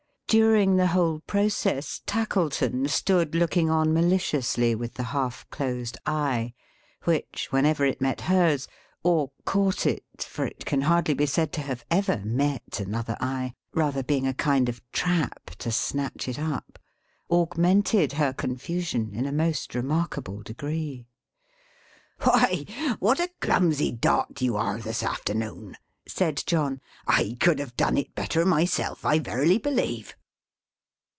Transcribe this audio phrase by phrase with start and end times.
[0.31, 6.53] During the whole process, Tackleton stood looking on maliciously with the half closed eye;
[7.03, 8.65] which, whenever it met her's
[9.03, 13.55] or caught it, for it can hardly be said to have ever met another eye:
[13.73, 16.79] rather being a kind of trap to snatch it up
[17.29, 21.09] augmented her confusion in a most remarkable degree.
[22.23, 22.63] "Why,
[22.99, 25.75] what a clumsy Dot you are, this afternoon!"
[26.07, 26.79] said John.
[27.05, 30.15] "I could have done it better myself, I verily believe!"